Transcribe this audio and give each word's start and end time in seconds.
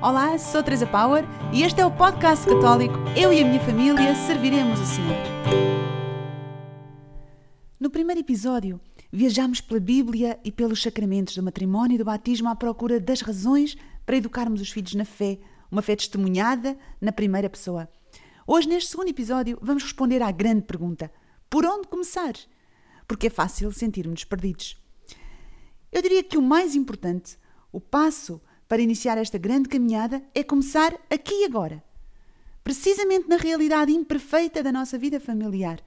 Olá, 0.00 0.38
sou 0.38 0.62
Teresa 0.62 0.86
Power 0.86 1.24
e 1.52 1.64
este 1.64 1.80
é 1.80 1.84
o 1.84 1.90
podcast 1.90 2.46
católico 2.46 2.94
Eu 3.20 3.32
e 3.32 3.42
a 3.42 3.44
minha 3.44 3.58
família 3.58 4.14
serviremos 4.14 4.78
o 4.78 4.86
Senhor. 4.86 5.16
No 7.80 7.90
primeiro 7.90 8.20
episódio, 8.20 8.80
viajamos 9.10 9.60
pela 9.60 9.80
Bíblia 9.80 10.38
e 10.44 10.52
pelos 10.52 10.80
sacramentos 10.80 11.34
do 11.34 11.42
matrimónio 11.42 11.96
e 11.96 11.98
do 11.98 12.04
batismo 12.04 12.48
à 12.48 12.54
procura 12.54 13.00
das 13.00 13.22
razões 13.22 13.76
para 14.06 14.16
educarmos 14.16 14.60
os 14.60 14.70
filhos 14.70 14.94
na 14.94 15.04
fé, 15.04 15.36
uma 15.68 15.82
fé 15.82 15.96
testemunhada 15.96 16.78
na 17.00 17.10
primeira 17.10 17.50
pessoa. 17.50 17.88
Hoje, 18.46 18.68
neste 18.68 18.90
segundo 18.90 19.08
episódio, 19.08 19.58
vamos 19.60 19.82
responder 19.82 20.22
à 20.22 20.30
grande 20.30 20.62
pergunta: 20.62 21.10
por 21.50 21.66
onde 21.66 21.88
começar? 21.88 22.34
Porque 23.08 23.26
é 23.26 23.30
fácil 23.30 23.72
sentirmos 23.72 24.22
perdidos. 24.22 24.80
Eu 25.90 26.00
diria 26.00 26.22
que 26.22 26.38
o 26.38 26.42
mais 26.42 26.76
importante, 26.76 27.36
o 27.72 27.80
passo 27.80 28.40
para 28.68 28.82
iniciar 28.82 29.16
esta 29.16 29.38
grande 29.38 29.68
caminhada 29.68 30.22
é 30.34 30.44
começar 30.44 30.94
aqui 31.10 31.42
e 31.42 31.44
agora. 31.46 31.82
Precisamente 32.62 33.28
na 33.28 33.38
realidade 33.38 33.92
imperfeita 33.92 34.62
da 34.62 34.70
nossa 34.70 34.98
vida 34.98 35.18
familiar. 35.18 35.80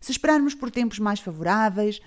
Se 0.00 0.10
esperarmos 0.10 0.54
por 0.54 0.70
tempos 0.70 0.98
mais 0.98 1.20
favoráveis, 1.20 2.00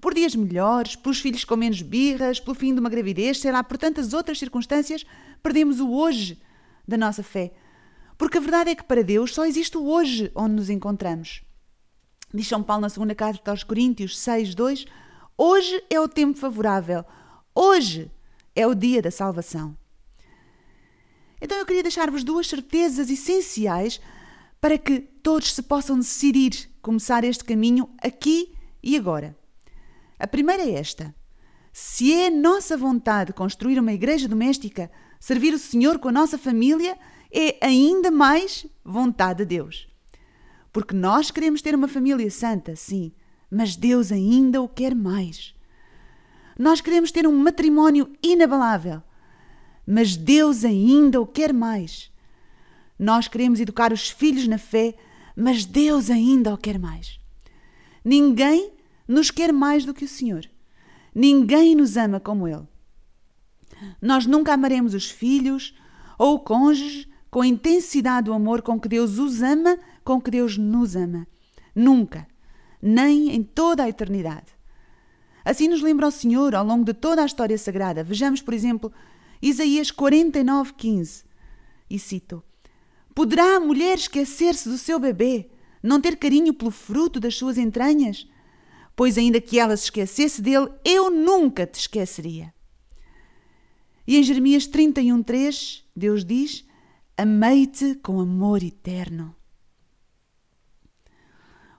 por 0.00 0.14
dias 0.14 0.36
melhores, 0.36 0.94
pelos 0.94 1.20
filhos 1.20 1.44
com 1.44 1.56
menos 1.56 1.82
birras, 1.82 2.38
pelo 2.38 2.54
fim 2.54 2.72
de 2.72 2.80
uma 2.80 2.88
gravidez, 2.88 3.40
sei 3.40 3.50
lá, 3.50 3.64
por 3.64 3.76
tantas 3.76 4.12
outras 4.12 4.38
circunstâncias, 4.38 5.04
perdemos 5.42 5.80
o 5.80 5.90
hoje 5.90 6.40
da 6.86 6.96
nossa 6.96 7.22
fé. 7.22 7.52
Porque 8.16 8.38
a 8.38 8.40
verdade 8.40 8.70
é 8.70 8.74
que 8.74 8.84
para 8.84 9.02
Deus 9.02 9.34
só 9.34 9.44
existe 9.44 9.76
o 9.76 9.84
hoje 9.84 10.30
onde 10.34 10.54
nos 10.54 10.70
encontramos. 10.70 11.42
Diz 12.32 12.46
São 12.46 12.62
Paulo 12.62 12.82
na 12.82 12.88
segunda 12.88 13.14
carta 13.14 13.50
aos 13.50 13.64
Coríntios 13.64 14.18
6, 14.18 14.54
2, 14.54 14.86
Hoje 15.36 15.82
é 15.90 15.98
o 15.98 16.06
tempo 16.06 16.38
favorável. 16.38 17.04
Hoje 17.52 18.08
é 18.54 18.66
o 18.66 18.74
dia 18.74 19.02
da 19.02 19.10
salvação. 19.10 19.76
Então 21.40 21.58
eu 21.58 21.66
queria 21.66 21.82
deixar-vos 21.82 22.24
duas 22.24 22.46
certezas 22.46 23.10
essenciais 23.10 24.00
para 24.60 24.78
que 24.78 25.00
todos 25.00 25.52
se 25.52 25.62
possam 25.62 25.98
decidir 25.98 26.70
começar 26.80 27.24
este 27.24 27.44
caminho 27.44 27.90
aqui 28.02 28.54
e 28.82 28.96
agora. 28.96 29.36
A 30.18 30.26
primeira 30.26 30.62
é 30.62 30.72
esta: 30.72 31.14
se 31.72 32.12
é 32.12 32.30
nossa 32.30 32.76
vontade 32.76 33.32
construir 33.32 33.78
uma 33.78 33.92
igreja 33.92 34.28
doméstica, 34.28 34.90
servir 35.20 35.52
o 35.52 35.58
Senhor 35.58 35.98
com 35.98 36.08
a 36.08 36.12
nossa 36.12 36.38
família, 36.38 36.96
é 37.30 37.58
ainda 37.60 38.10
mais 38.10 38.66
vontade 38.84 39.38
de 39.38 39.56
Deus. 39.56 39.88
Porque 40.72 40.94
nós 40.94 41.30
queremos 41.30 41.60
ter 41.60 41.74
uma 41.74 41.88
família 41.88 42.30
santa, 42.30 42.74
sim, 42.74 43.12
mas 43.50 43.76
Deus 43.76 44.10
ainda 44.10 44.62
o 44.62 44.68
quer 44.68 44.94
mais. 44.94 45.53
Nós 46.58 46.80
queremos 46.80 47.10
ter 47.10 47.26
um 47.26 47.36
matrimónio 47.36 48.10
inabalável, 48.22 49.02
mas 49.86 50.16
Deus 50.16 50.64
ainda 50.64 51.20
o 51.20 51.26
quer 51.26 51.52
mais. 51.52 52.12
Nós 52.98 53.28
queremos 53.28 53.60
educar 53.60 53.92
os 53.92 54.08
filhos 54.08 54.46
na 54.46 54.58
fé, 54.58 54.94
mas 55.36 55.64
Deus 55.64 56.10
ainda 56.10 56.54
o 56.54 56.58
quer 56.58 56.78
mais. 56.78 57.18
Ninguém 58.04 58.72
nos 59.06 59.30
quer 59.30 59.52
mais 59.52 59.84
do 59.84 59.92
que 59.92 60.04
o 60.04 60.08
Senhor. 60.08 60.48
Ninguém 61.14 61.74
nos 61.74 61.96
ama 61.96 62.20
como 62.20 62.46
Ele. 62.46 62.66
Nós 64.00 64.26
nunca 64.26 64.54
amaremos 64.54 64.94
os 64.94 65.10
filhos 65.10 65.74
ou 66.18 66.36
o 66.36 66.40
cônjuge 66.40 67.08
com 67.30 67.40
a 67.40 67.46
intensidade 67.46 68.26
do 68.26 68.32
amor 68.32 68.62
com 68.62 68.78
que 68.78 68.88
Deus 68.88 69.18
os 69.18 69.42
ama, 69.42 69.76
com 70.04 70.20
que 70.20 70.30
Deus 70.30 70.56
nos 70.56 70.94
ama. 70.94 71.26
Nunca. 71.74 72.28
Nem 72.80 73.30
em 73.30 73.42
toda 73.42 73.82
a 73.82 73.88
eternidade. 73.88 74.53
Assim 75.44 75.68
nos 75.68 75.82
lembra 75.82 76.06
o 76.06 76.10
Senhor 76.10 76.54
ao 76.54 76.64
longo 76.64 76.84
de 76.84 76.94
toda 76.94 77.22
a 77.22 77.26
história 77.26 77.58
sagrada. 77.58 78.02
Vejamos, 78.02 78.40
por 78.40 78.54
exemplo, 78.54 78.90
Isaías 79.42 79.90
49, 79.90 80.72
15. 80.72 81.24
E 81.90 81.98
cito: 81.98 82.42
Poderá 83.14 83.56
a 83.56 83.60
mulher 83.60 83.98
esquecer-se 83.98 84.68
do 84.68 84.78
seu 84.78 84.98
bebê, 84.98 85.50
não 85.82 86.00
ter 86.00 86.16
carinho 86.16 86.54
pelo 86.54 86.70
fruto 86.70 87.20
das 87.20 87.36
suas 87.36 87.58
entranhas? 87.58 88.26
Pois, 88.96 89.18
ainda 89.18 89.40
que 89.40 89.58
ela 89.58 89.76
se 89.76 89.84
esquecesse 89.84 90.40
dele, 90.40 90.70
eu 90.84 91.10
nunca 91.10 91.66
te 91.66 91.78
esqueceria. 91.78 92.54
E 94.06 94.16
em 94.16 94.22
Jeremias 94.22 94.66
31, 94.66 95.22
3, 95.22 95.84
Deus 95.94 96.24
diz: 96.24 96.64
Amei-te 97.18 97.96
com 97.96 98.18
amor 98.18 98.62
eterno. 98.62 99.36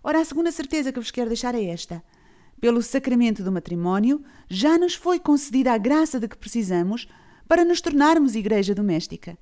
Ora, 0.04 0.20
a 0.20 0.26
segunda 0.26 0.52
certeza 0.52 0.92
que 0.92 1.00
vos 1.00 1.10
quero 1.10 1.30
deixar 1.30 1.56
é 1.56 1.66
esta 1.66 2.04
pelo 2.66 2.82
sacramento 2.82 3.44
do 3.44 3.52
matrimónio, 3.52 4.24
já 4.50 4.76
nos 4.76 4.96
foi 4.96 5.20
concedida 5.20 5.72
a 5.72 5.78
graça 5.78 6.20
de 6.20 6.28
que 6.28 6.36
precisamos 6.36 7.08
para 7.48 7.64
nos 7.64 7.80
tornarmos 7.80 8.34
igreja 8.34 8.74
doméstica. 8.74 9.38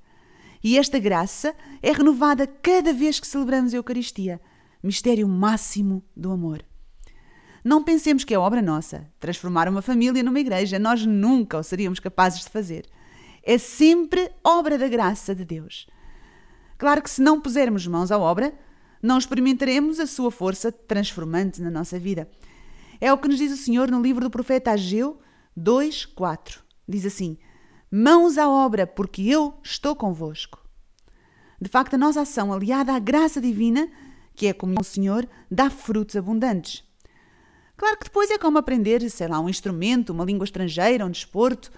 E 0.62 0.76
esta 0.76 0.98
graça 0.98 1.56
é 1.82 1.90
renovada 1.90 2.46
cada 2.46 2.92
vez 2.92 3.18
que 3.18 3.26
celebramos 3.26 3.72
a 3.72 3.78
Eucaristia, 3.78 4.38
mistério 4.82 5.26
máximo 5.26 6.04
do 6.14 6.32
amor. 6.32 6.62
Não 7.64 7.82
pensemos 7.82 8.24
que 8.24 8.34
é 8.34 8.38
obra 8.38 8.60
nossa 8.60 9.10
transformar 9.18 9.70
uma 9.70 9.80
família 9.80 10.22
numa 10.22 10.40
igreja, 10.40 10.78
nós 10.78 11.06
nunca 11.06 11.56
o 11.56 11.62
seríamos 11.62 12.00
capazes 12.00 12.40
de 12.40 12.50
fazer. 12.50 12.84
É 13.42 13.56
sempre 13.56 14.30
obra 14.44 14.76
da 14.76 14.86
graça 14.86 15.34
de 15.34 15.46
Deus. 15.46 15.86
Claro 16.76 17.02
que 17.02 17.08
se 17.08 17.22
não 17.22 17.40
pusermos 17.40 17.86
mãos 17.86 18.12
à 18.12 18.18
obra, 18.18 18.52
não 19.02 19.16
experimentaremos 19.16 19.98
a 19.98 20.06
sua 20.06 20.30
força 20.30 20.70
transformante 20.70 21.62
na 21.62 21.70
nossa 21.70 21.98
vida. 21.98 22.28
É 23.00 23.12
o 23.12 23.18
que 23.18 23.28
nos 23.28 23.38
diz 23.38 23.52
o 23.52 23.56
Senhor 23.56 23.90
no 23.90 24.00
livro 24.00 24.24
do 24.24 24.30
profeta 24.30 24.72
Ageu 24.72 25.18
2, 25.56 26.06
4. 26.06 26.62
Diz 26.88 27.04
assim: 27.06 27.38
Mãos 27.90 28.38
à 28.38 28.48
obra, 28.48 28.86
porque 28.86 29.22
eu 29.22 29.54
estou 29.62 29.94
convosco. 29.94 30.62
De 31.60 31.68
facto, 31.68 31.94
a 31.94 31.98
nossa 31.98 32.22
ação, 32.22 32.52
aliada 32.52 32.92
à 32.92 32.98
graça 32.98 33.40
divina, 33.40 33.88
que 34.34 34.46
é 34.46 34.52
como 34.52 34.74
o 34.80 34.84
Senhor, 34.84 35.28
dá 35.50 35.70
frutos 35.70 36.16
abundantes. 36.16 36.84
Claro 37.76 37.98
que 37.98 38.04
depois 38.04 38.30
é 38.30 38.38
como 38.38 38.58
aprender, 38.58 39.08
sei 39.10 39.28
lá, 39.28 39.40
um 39.40 39.48
instrumento, 39.48 40.10
uma 40.10 40.24
língua 40.24 40.44
estrangeira, 40.44 41.06
um 41.06 41.10
desporto. 41.10 41.72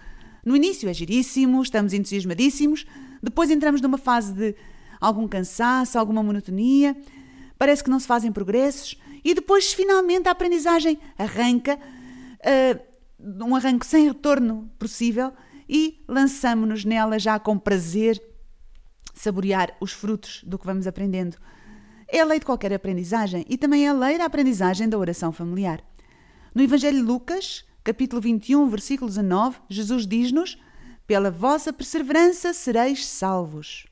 No 0.44 0.56
início 0.56 0.88
é 0.88 0.94
giríssimo, 0.94 1.62
estamos 1.62 1.92
entusiasmadíssimos, 1.92 2.86
depois 3.22 3.50
entramos 3.50 3.80
numa 3.80 3.98
fase 3.98 4.32
de 4.32 4.54
algum 5.00 5.26
cansaço, 5.26 5.98
alguma 5.98 6.22
monotonia, 6.22 6.96
parece 7.58 7.82
que 7.82 7.90
não 7.90 7.98
se 7.98 8.06
fazem 8.06 8.30
progressos 8.30 8.96
e 9.26 9.34
depois, 9.34 9.72
finalmente, 9.72 10.28
a 10.28 10.30
aprendizagem 10.30 11.00
arranca, 11.18 11.76
uh, 11.76 13.44
um 13.44 13.56
arranque 13.56 13.84
sem 13.84 14.06
retorno 14.06 14.70
possível, 14.78 15.32
e 15.68 16.00
lançamos-nos 16.06 16.84
nela 16.84 17.18
já 17.18 17.36
com 17.36 17.58
prazer, 17.58 18.22
saborear 19.12 19.76
os 19.80 19.90
frutos 19.90 20.44
do 20.46 20.56
que 20.56 20.64
vamos 20.64 20.86
aprendendo. 20.86 21.36
É 22.06 22.20
a 22.20 22.24
lei 22.24 22.38
de 22.38 22.46
qualquer 22.46 22.72
aprendizagem 22.72 23.44
e 23.48 23.58
também 23.58 23.86
é 23.86 23.88
a 23.88 23.92
lei 23.92 24.16
da 24.16 24.26
aprendizagem 24.26 24.88
da 24.88 24.96
oração 24.96 25.32
familiar. 25.32 25.82
No 26.54 26.62
Evangelho 26.62 26.98
de 26.98 27.02
Lucas, 27.02 27.64
capítulo 27.82 28.22
21, 28.22 28.68
versículo 28.68 29.10
19, 29.10 29.58
Jesus 29.68 30.06
diz-nos: 30.06 30.56
Pela 31.04 31.32
vossa 31.32 31.72
perseverança 31.72 32.52
sereis 32.52 33.04
salvos. 33.04 33.88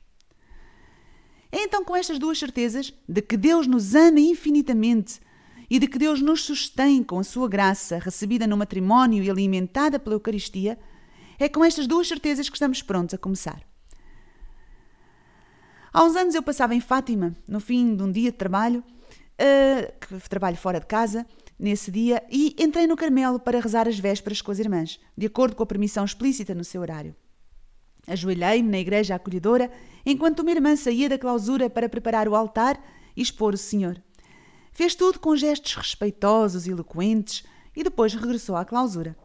É 1.55 1.63
então 1.63 1.85
com 1.85 1.95
estas 1.95 2.19
duas 2.19 2.37
certezas 2.37 2.93
de 3.07 3.21
que 3.21 3.37
Deus 3.37 3.65
nos 3.65 3.95
ama 3.95 4.19
infinitamente 4.19 5.21
e 5.69 5.79
de 5.79 5.87
que 5.87 5.97
Deus 5.97 6.19
nos 6.21 6.41
sustém 6.41 7.01
com 7.01 7.17
a 7.17 7.23
sua 7.23 7.47
graça 7.47 7.97
recebida 7.97 8.45
no 8.45 8.57
matrimónio 8.57 9.23
e 9.23 9.29
alimentada 9.29 9.97
pela 9.97 10.17
Eucaristia, 10.17 10.77
é 11.39 11.47
com 11.47 11.63
estas 11.63 11.87
duas 11.87 12.09
certezas 12.09 12.49
que 12.49 12.57
estamos 12.57 12.81
prontos 12.81 13.15
a 13.15 13.17
começar. 13.17 13.61
Há 15.93 16.03
uns 16.03 16.17
anos 16.17 16.35
eu 16.35 16.43
passava 16.43 16.75
em 16.75 16.81
Fátima, 16.81 17.33
no 17.47 17.61
fim 17.61 17.95
de 17.95 18.03
um 18.03 18.11
dia 18.11 18.33
de 18.33 18.37
trabalho, 18.37 18.83
uh, 19.39 20.19
trabalho 20.27 20.57
fora 20.57 20.81
de 20.81 20.87
casa, 20.87 21.25
nesse 21.57 21.89
dia, 21.89 22.21
e 22.29 22.53
entrei 22.59 22.85
no 22.85 22.97
Carmelo 22.97 23.39
para 23.39 23.61
rezar 23.61 23.87
as 23.87 23.97
vésperas 23.97 24.41
com 24.41 24.51
as 24.51 24.59
irmãs, 24.59 24.99
de 25.17 25.27
acordo 25.27 25.55
com 25.55 25.63
a 25.63 25.65
permissão 25.65 26.03
explícita 26.03 26.53
no 26.53 26.65
seu 26.65 26.81
horário. 26.81 27.15
Ajoelhei-me 28.07 28.69
na 28.69 28.79
igreja 28.79 29.15
acolhedora 29.15 29.71
enquanto 30.05 30.41
uma 30.41 30.51
irmã 30.51 30.75
saía 30.75 31.09
da 31.09 31.17
clausura 31.17 31.69
para 31.69 31.89
preparar 31.89 32.27
o 32.27 32.35
altar 32.35 32.79
e 33.15 33.21
expor 33.21 33.53
o 33.53 33.57
Senhor. 33.57 34.01
Fez 34.71 34.93
tudo 34.93 35.19
com 35.19 35.35
gestos 35.35 35.73
respeitosos 35.75 36.67
e 36.67 36.71
eloquentes 36.71 37.43
e 37.75 37.83
depois 37.83 38.13
regressou 38.13 38.55
à 38.55 38.65
clausura. 38.65 39.17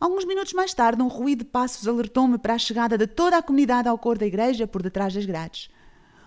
Alguns 0.00 0.24
minutos 0.24 0.52
mais 0.52 0.74
tarde, 0.74 1.02
um 1.02 1.08
ruído 1.08 1.44
de 1.44 1.50
passos 1.50 1.86
alertou-me 1.86 2.36
para 2.36 2.54
a 2.54 2.58
chegada 2.58 2.98
de 2.98 3.06
toda 3.06 3.38
a 3.38 3.42
comunidade 3.42 3.88
ao 3.88 3.98
cor 3.98 4.18
da 4.18 4.26
igreja 4.26 4.66
por 4.66 4.82
detrás 4.82 5.14
das 5.14 5.24
grades. 5.24 5.70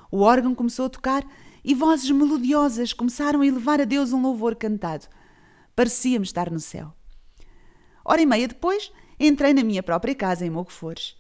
O 0.10 0.22
órgão 0.22 0.56
começou 0.56 0.86
a 0.86 0.90
tocar 0.90 1.24
e 1.64 1.76
vozes 1.76 2.10
melodiosas 2.10 2.94
começaram 2.94 3.42
a 3.42 3.46
elevar 3.46 3.82
a 3.82 3.86
Deus 3.86 4.14
um 4.14 4.22
louvor 4.22 4.56
cantado. 4.56 5.06
Parecia-me 5.76 6.26
estar 6.26 6.50
no 6.50 6.62
céu. 6.62 6.94
Hora 8.06 8.22
e 8.22 8.26
meia 8.26 8.48
depois, 8.48 8.90
entrei 9.20 9.54
na 9.54 9.64
minha 9.64 9.84
própria 9.84 10.16
casa 10.16 10.46
em 10.46 10.50
Moguefores. 10.50 11.17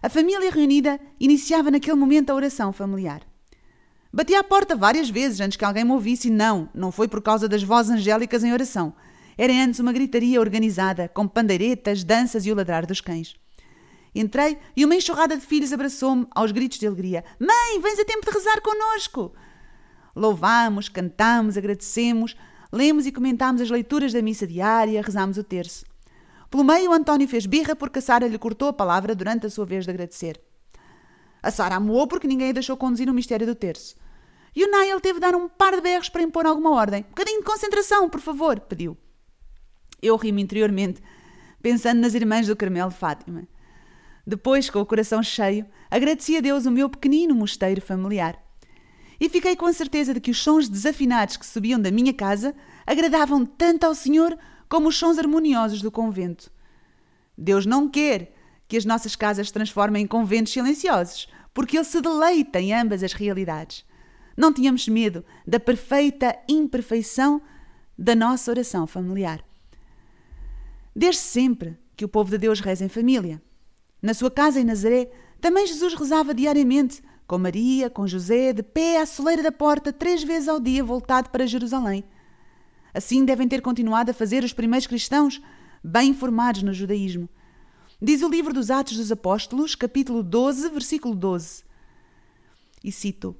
A 0.00 0.08
família 0.08 0.50
reunida 0.50 1.00
iniciava 1.18 1.70
naquele 1.70 1.96
momento 1.96 2.30
a 2.30 2.34
oração 2.34 2.72
familiar. 2.72 3.22
Bati 4.12 4.34
à 4.34 4.44
porta 4.44 4.76
várias 4.76 5.10
vezes 5.10 5.40
antes 5.40 5.56
que 5.56 5.64
alguém 5.64 5.84
me 5.84 5.92
ouvisse 5.92 6.28
e 6.28 6.30
não, 6.30 6.68
não 6.72 6.90
foi 6.92 7.08
por 7.08 7.20
causa 7.20 7.48
das 7.48 7.62
vozes 7.62 7.92
angélicas 7.92 8.44
em 8.44 8.52
oração. 8.52 8.94
Era 9.36 9.52
antes 9.52 9.80
uma 9.80 9.92
gritaria 9.92 10.40
organizada, 10.40 11.08
com 11.08 11.28
pandeiretas, 11.28 12.04
danças 12.04 12.46
e 12.46 12.52
o 12.52 12.54
ladrar 12.54 12.86
dos 12.86 13.00
cães. 13.00 13.34
Entrei 14.14 14.58
e 14.76 14.84
uma 14.84 14.94
enxurrada 14.94 15.36
de 15.36 15.44
filhos 15.44 15.72
abraçou-me 15.72 16.26
aos 16.30 16.52
gritos 16.52 16.78
de 16.78 16.86
alegria. 16.86 17.24
Mãe, 17.38 17.80
vens 17.80 17.98
a 17.98 18.04
tempo 18.04 18.24
de 18.24 18.32
rezar 18.32 18.60
connosco! 18.60 19.32
Louvamos, 20.16 20.88
cantamos, 20.88 21.56
agradecemos, 21.56 22.36
lemos 22.72 23.06
e 23.06 23.12
comentámos 23.12 23.60
as 23.60 23.70
leituras 23.70 24.12
da 24.12 24.22
missa 24.22 24.46
diária, 24.46 25.02
rezámos 25.02 25.38
o 25.38 25.44
terço. 25.44 25.84
Pelo 26.50 26.64
meio, 26.64 26.92
António 26.92 27.28
fez 27.28 27.46
birra 27.46 27.76
porque 27.76 27.98
a 27.98 28.02
Sara 28.02 28.26
lhe 28.26 28.38
cortou 28.38 28.68
a 28.68 28.72
palavra 28.72 29.14
durante 29.14 29.46
a 29.46 29.50
sua 29.50 29.66
vez 29.66 29.84
de 29.84 29.90
agradecer. 29.90 30.40
A 31.42 31.50
Sara 31.50 31.76
amoou 31.76 32.06
porque 32.06 32.26
ninguém 32.26 32.50
a 32.50 32.52
deixou 32.52 32.76
conduzir 32.76 33.08
o 33.08 33.14
mistério 33.14 33.46
do 33.46 33.54
terço. 33.54 33.94
E 34.56 34.64
o 34.64 34.70
Niall 34.70 35.00
teve 35.00 35.14
de 35.14 35.20
dar 35.20 35.34
um 35.34 35.48
par 35.48 35.74
de 35.74 35.80
berros 35.80 36.08
para 36.08 36.22
impor 36.22 36.46
alguma 36.46 36.70
ordem. 36.70 37.04
Um 37.06 37.10
bocadinho 37.10 37.40
de 37.40 37.44
concentração, 37.44 38.08
por 38.08 38.20
favor, 38.20 38.58
pediu. 38.60 38.96
Eu 40.00 40.16
ri-me 40.16 40.42
interiormente, 40.42 41.02
pensando 41.62 42.00
nas 42.00 42.14
irmãs 42.14 42.46
do 42.46 42.56
Carmelo 42.56 42.90
Fátima. 42.90 43.46
Depois, 44.26 44.68
com 44.68 44.80
o 44.80 44.86
coração 44.86 45.22
cheio, 45.22 45.66
agradeci 45.90 46.36
a 46.36 46.40
Deus 46.40 46.66
o 46.66 46.70
meu 46.70 46.88
pequenino 46.88 47.34
mosteiro 47.34 47.80
familiar. 47.80 48.38
E 49.20 49.28
fiquei 49.28 49.56
com 49.56 49.66
a 49.66 49.72
certeza 49.72 50.14
de 50.14 50.20
que 50.20 50.30
os 50.30 50.42
sons 50.42 50.68
desafinados 50.68 51.36
que 51.36 51.46
subiam 51.46 51.80
da 51.80 51.90
minha 51.90 52.14
casa 52.14 52.54
agradavam 52.86 53.44
tanto 53.44 53.84
ao 53.84 53.94
Senhor 53.94 54.38
como 54.68 54.88
os 54.88 54.96
sons 54.96 55.18
harmoniosos 55.18 55.82
do 55.82 55.90
convento. 55.90 56.50
Deus 57.36 57.64
não 57.64 57.88
quer 57.88 58.32
que 58.66 58.76
as 58.76 58.84
nossas 58.84 59.16
casas 59.16 59.46
se 59.46 59.52
transformem 59.52 60.04
em 60.04 60.06
conventos 60.06 60.52
silenciosos, 60.52 61.28
porque 61.54 61.76
Ele 61.76 61.84
se 61.84 62.00
deleita 62.00 62.60
em 62.60 62.74
ambas 62.74 63.02
as 63.02 63.12
realidades. 63.12 63.84
Não 64.36 64.52
tínhamos 64.52 64.86
medo 64.86 65.24
da 65.46 65.58
perfeita 65.58 66.36
imperfeição 66.48 67.40
da 67.96 68.14
nossa 68.14 68.50
oração 68.50 68.86
familiar. 68.86 69.44
Desde 70.94 71.22
sempre 71.22 71.78
que 71.96 72.04
o 72.04 72.08
povo 72.08 72.30
de 72.30 72.38
Deus 72.38 72.60
reza 72.60 72.84
em 72.84 72.88
família. 72.88 73.42
Na 74.00 74.14
sua 74.14 74.30
casa 74.30 74.60
em 74.60 74.64
Nazaré, 74.64 75.10
também 75.40 75.66
Jesus 75.66 75.94
rezava 75.94 76.32
diariamente, 76.32 77.02
com 77.26 77.38
Maria, 77.38 77.90
com 77.90 78.06
José, 78.06 78.52
de 78.52 78.62
pé 78.62 79.00
à 79.00 79.06
soleira 79.06 79.42
da 79.42 79.52
porta, 79.52 79.92
três 79.92 80.22
vezes 80.22 80.48
ao 80.48 80.60
dia, 80.60 80.84
voltado 80.84 81.30
para 81.30 81.46
Jerusalém. 81.46 82.04
Assim 82.98 83.24
devem 83.24 83.46
ter 83.46 83.62
continuado 83.62 84.10
a 84.10 84.14
fazer 84.14 84.42
os 84.42 84.52
primeiros 84.52 84.88
cristãos, 84.88 85.40
bem 85.84 86.10
informados 86.10 86.64
no 86.64 86.72
judaísmo. 86.72 87.28
Diz 88.02 88.22
o 88.22 88.28
livro 88.28 88.52
dos 88.52 88.72
Atos 88.72 88.96
dos 88.96 89.12
Apóstolos, 89.12 89.76
capítulo 89.76 90.20
12, 90.20 90.68
versículo 90.70 91.14
12. 91.14 91.62
E 92.82 92.90
cito: 92.90 93.36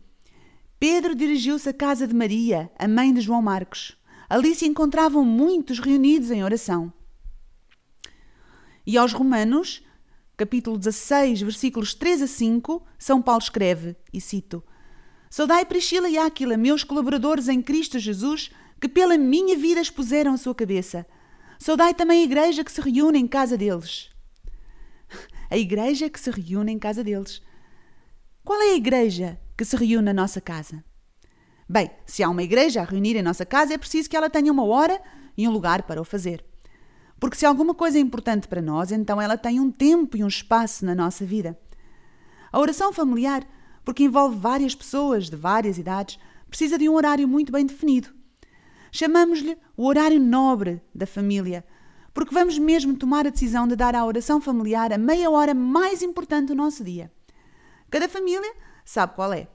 Pedro 0.78 1.12
dirigiu-se 1.12 1.68
à 1.68 1.72
casa 1.72 2.06
de 2.06 2.14
Maria, 2.14 2.70
a 2.78 2.86
mãe 2.86 3.12
de 3.12 3.20
João 3.20 3.42
Marcos. 3.42 3.96
Ali 4.30 4.54
se 4.54 4.64
encontravam 4.64 5.24
muitos 5.24 5.80
reunidos 5.80 6.30
em 6.30 6.44
oração. 6.44 6.92
E 8.86 8.96
aos 8.96 9.12
Romanos, 9.12 9.82
capítulo 10.36 10.78
16, 10.78 11.40
versículos 11.40 11.94
3 11.94 12.22
a 12.22 12.26
5, 12.28 12.86
São 12.96 13.20
Paulo 13.20 13.42
escreve, 13.42 13.96
e 14.12 14.20
cito: 14.20 14.62
Saudai 15.28 15.64
Priscila 15.64 16.08
e 16.08 16.16
Áquila, 16.16 16.56
meus 16.56 16.84
colaboradores 16.84 17.48
em 17.48 17.60
Cristo 17.60 17.98
Jesus, 17.98 18.52
que 18.80 18.88
pela 18.88 19.18
minha 19.18 19.56
vida 19.56 19.80
expuseram 19.80 20.34
a 20.34 20.36
sua 20.36 20.54
cabeça. 20.54 21.06
Saudai 21.58 21.94
também 21.94 22.20
a 22.20 22.24
igreja 22.24 22.62
que 22.62 22.70
se 22.70 22.80
reúne 22.80 23.18
em 23.18 23.26
casa 23.26 23.56
deles. 23.56 24.10
A 25.50 25.56
igreja 25.56 26.10
que 26.10 26.20
se 26.20 26.30
reúne 26.30 26.72
em 26.72 26.78
casa 26.78 27.02
deles. 27.02 27.40
Qual 28.44 28.60
é 28.60 28.72
a 28.72 28.76
igreja 28.76 29.40
que 29.56 29.64
se 29.64 29.74
reúne 29.76 30.02
na 30.02 30.12
nossa 30.12 30.42
casa? 30.42 30.84
Bem, 31.66 31.90
se 32.04 32.22
há 32.22 32.28
uma 32.28 32.42
igreja 32.42 32.82
a 32.82 32.84
reunir 32.84 33.16
em 33.16 33.22
nossa 33.22 33.46
casa, 33.46 33.72
é 33.72 33.78
preciso 33.78 34.10
que 34.10 34.16
ela 34.16 34.28
tenha 34.28 34.52
uma 34.52 34.64
hora 34.64 35.00
e 35.38 35.48
um 35.48 35.50
lugar 35.50 35.84
para 35.84 36.00
o 36.00 36.04
fazer. 36.04 36.44
Porque 37.18 37.36
se 37.36 37.46
alguma 37.46 37.74
coisa 37.74 37.98
é 37.98 38.00
importante 38.00 38.46
para 38.46 38.60
nós, 38.60 38.92
então 38.92 39.20
ela 39.20 39.36
tem 39.36 39.58
um 39.58 39.70
tempo 39.70 40.16
e 40.16 40.22
um 40.22 40.28
espaço 40.28 40.84
na 40.84 40.94
nossa 40.94 41.24
vida. 41.24 41.58
A 42.52 42.58
oração 42.58 42.92
familiar, 42.92 43.46
porque 43.84 44.04
envolve 44.04 44.36
várias 44.36 44.74
pessoas 44.74 45.28
de 45.28 45.36
várias 45.36 45.78
idades, 45.78 46.18
precisa 46.48 46.78
de 46.78 46.88
um 46.88 46.94
horário 46.94 47.26
muito 47.26 47.52
bem 47.52 47.66
definido. 47.66 48.17
Chamamos-lhe 48.90 49.56
o 49.76 49.86
horário 49.86 50.20
nobre 50.20 50.82
da 50.94 51.06
família, 51.06 51.64
porque 52.14 52.34
vamos 52.34 52.58
mesmo 52.58 52.96
tomar 52.96 53.26
a 53.26 53.30
decisão 53.30 53.68
de 53.68 53.76
dar 53.76 53.94
à 53.94 54.04
oração 54.04 54.40
familiar 54.40 54.92
a 54.92 54.98
meia 54.98 55.30
hora 55.30 55.54
mais 55.54 56.02
importante 56.02 56.48
do 56.48 56.54
nosso 56.54 56.82
dia. 56.82 57.12
Cada 57.90 58.08
família 58.08 58.54
sabe 58.84 59.14
qual 59.14 59.32
é. 59.32 59.48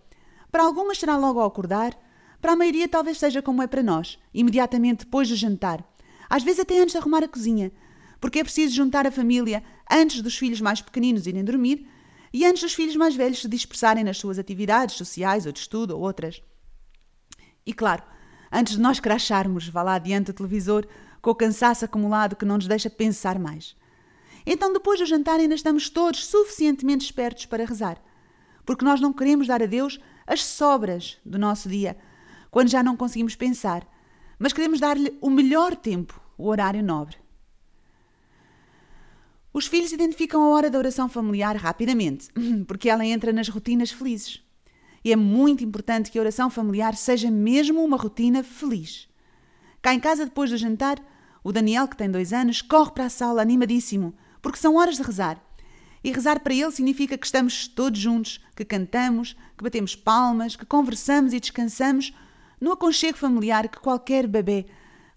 Para 0.51 0.63
algumas 0.63 1.00
será 1.00 1.18
logo 1.18 1.39
ao 1.39 1.47
acordar, 1.47 1.97
para 2.39 2.53
a 2.53 2.56
maioria 2.56 2.88
talvez 2.88 3.18
seja 3.18 3.41
como 3.41 3.62
é 3.62 3.68
para 3.68 3.81
nós, 3.81 4.19
imediatamente 4.33 5.06
depois 5.06 5.30
do 5.30 5.35
jantar, 5.35 5.83
às 6.30 6.44
vezes 6.44 6.59
até 6.59 6.80
antes 6.80 6.91
de 6.91 6.97
arrumar 6.97 7.24
a 7.24 7.27
cozinha, 7.27 7.71
porque 8.19 8.39
é 8.39 8.44
preciso 8.44 8.75
juntar 8.75 9.07
a 9.07 9.12
família 9.12 9.63
antes 9.91 10.21
dos 10.21 10.38
filhos 10.38 10.62
mais 10.62 10.81
pequeninos 10.81 11.27
irem 11.27 11.44
dormir 11.44 11.88
e 12.31 12.45
antes 12.45 12.63
dos 12.63 12.74
filhos 12.74 12.95
mais 12.95 13.15
velhos 13.15 13.41
se 13.41 13.47
dispersarem 13.47 14.03
nas 14.03 14.18
suas 14.18 14.39
atividades 14.39 14.95
sociais 14.95 15.45
ou 15.45 15.51
de 15.51 15.59
estudo 15.59 15.95
ou 15.95 16.01
outras. 16.01 16.41
E 17.65 17.74
claro, 17.74 18.03
antes 18.54 18.74
de 18.74 18.80
nós 18.80 19.00
cracharmos, 19.00 19.68
vá 19.68 19.82
lá 19.82 19.98
diante 19.98 20.28
do 20.28 20.34
televisor, 20.34 20.86
com 21.20 21.32
o 21.32 21.36
cansaço 21.36 21.84
acumulado 21.84 22.36
que 22.36 22.46
não 22.46 22.56
nos 22.56 22.68
deixa 22.68 22.90
pensar 22.90 23.40
mais. 23.40 23.76
Então, 24.46 24.72
depois 24.72 25.00
do 25.00 25.06
jantar, 25.06 25.40
ainda 25.40 25.56
estamos 25.56 25.90
todos 25.90 26.26
suficientemente 26.26 27.06
espertos 27.06 27.48
para 27.48 27.66
rezar, 27.66 28.00
porque 28.64 28.86
nós 28.86 29.02
não 29.02 29.12
queremos 29.12 29.48
dar 29.48 29.64
a 29.64 29.66
Deus 29.66 30.00
as 30.28 30.44
sobras 30.44 31.18
do 31.26 31.40
nosso 31.40 31.68
dia, 31.68 31.98
quando 32.52 32.70
já 32.70 32.84
não 32.84 32.96
conseguimos 32.96 33.36
pensar, 33.36 33.88
mas 34.38 34.54
queremos 34.54 34.80
dar-lhe 34.80 35.18
o 35.20 35.30
melhor 35.30 35.76
tempo 35.76 36.22
o 36.38 36.48
horário 36.48 36.84
nobre. 36.84 37.18
Os 39.54 39.68
filhos 39.68 39.92
identificam 39.92 40.44
a 40.44 40.50
hora 40.50 40.70
da 40.70 40.78
oração 40.78 41.08
familiar 41.08 41.56
rapidamente, 41.56 42.30
porque 42.68 42.90
ela 42.90 43.06
entra 43.06 43.34
nas 43.34 43.48
rotinas 43.50 43.92
felizes. 43.92 44.44
E 45.04 45.12
é 45.12 45.16
muito 45.16 45.64
importante 45.64 46.10
que 46.10 46.18
a 46.18 46.22
oração 46.22 46.50
familiar 46.50 46.96
seja 46.96 47.30
mesmo 47.30 47.84
uma 47.84 47.98
rotina 47.98 48.44
feliz. 48.44 49.08
Cá 49.82 49.94
em 49.94 50.00
casa, 50.00 50.26
depois 50.26 50.50
do 50.50 50.58
jantar, 50.58 50.98
o 51.44 51.52
Daniel, 51.52 51.88
que 51.88 51.98
tem 51.98 52.10
dois 52.10 52.32
anos, 52.32 52.62
corre 52.62 52.92
para 52.92 53.06
a 53.06 53.10
sala 53.10 53.42
animadíssimo, 53.42 54.16
porque 54.42 54.58
são 54.58 54.76
horas 54.76 54.96
de 54.96 55.04
rezar. 55.04 55.44
E 56.04 56.12
rezar 56.12 56.40
para 56.40 56.54
ele 56.54 56.72
significa 56.72 57.18
que 57.18 57.26
estamos 57.26 57.68
todos 57.68 58.00
juntos, 58.00 58.40
que 58.56 58.64
cantamos, 58.64 59.36
que 59.58 59.64
batemos 59.64 59.96
palmas, 59.96 60.56
que 60.56 60.66
conversamos 60.66 61.34
e 61.34 61.40
descansamos 61.40 62.14
no 62.60 62.72
aconchego 62.72 63.18
familiar 63.18 63.68
que 63.68 63.80
qualquer 63.80 64.26
bebê 64.26 64.66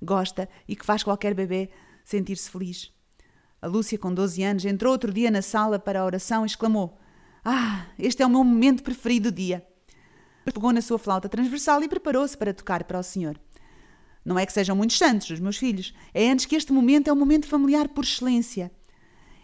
gosta 0.03 0.49
e 0.67 0.75
que 0.75 0.85
faz 0.85 1.03
qualquer 1.03 1.35
bebê 1.35 1.71
sentir-se 2.05 2.51
feliz. 2.51 2.93
A 3.61 3.67
Lúcia, 3.67 3.99
com 3.99 4.13
12 4.13 4.43
anos, 4.43 4.65
entrou 4.65 4.93
outro 4.93 5.13
dia 5.13 5.31
na 5.31 5.43
sala 5.43 5.79
para 5.79 6.01
a 6.01 6.05
oração 6.05 6.45
e 6.45 6.47
exclamou: 6.47 6.99
Ah, 7.45 7.87
este 7.99 8.23
é 8.23 8.27
o 8.27 8.31
meu 8.31 8.45
momento 8.45 8.83
preferido 8.83 9.31
do 9.31 9.35
dia. 9.35 9.67
Pegou 10.55 10.73
na 10.73 10.81
sua 10.81 10.99
flauta 10.99 11.29
transversal 11.29 11.83
e 11.83 11.89
preparou-se 11.89 12.37
para 12.37 12.55
tocar 12.55 12.85
para 12.85 13.01
o 13.01 13.03
Senhor. 13.03 13.39
Não 14.25 14.39
é 14.39 14.47
que 14.47 14.53
sejam 14.53 14.77
muitos 14.77 14.97
santos, 14.97 15.29
os 15.29 15.41
meus 15.41 15.57
filhos, 15.57 15.93
é 16.15 16.31
antes 16.31 16.47
que 16.47 16.55
este 16.55 16.73
momento 16.73 17.09
é 17.09 17.13
um 17.13 17.17
momento 17.17 17.47
familiar 17.47 17.89
por 17.89 18.05
excelência. 18.05 18.71